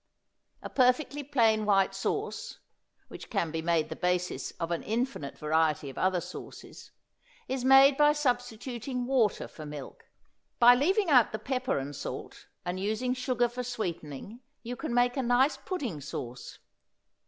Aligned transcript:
A 0.63 0.69
perfectly 0.71 1.21
plain 1.21 1.63
white 1.63 1.93
sauce 1.93 2.57
(which 3.07 3.29
can 3.29 3.51
be 3.51 3.61
made 3.61 3.89
the 3.89 3.95
basis 3.95 4.49
of 4.59 4.71
an 4.71 4.81
infinite 4.81 5.37
variety 5.37 5.91
of 5.91 5.97
other 5.99 6.19
sauces) 6.19 6.89
is 7.47 7.63
made 7.63 7.97
by 7.97 8.11
substituting 8.11 9.05
water 9.05 9.47
for 9.47 9.63
milk; 9.63 10.05
by 10.57 10.73
leaving 10.73 11.11
out 11.11 11.31
the 11.31 11.37
pepper 11.37 11.77
and 11.77 11.95
salt, 11.95 12.47
and 12.65 12.79
using 12.79 13.13
sugar 13.13 13.47
for 13.47 13.61
sweetening, 13.61 14.39
you 14.63 14.75
can 14.75 14.91
make 14.91 15.17
a 15.17 15.21
nice 15.21 15.57
pudding 15.57 16.01
sauce. 16.01 16.57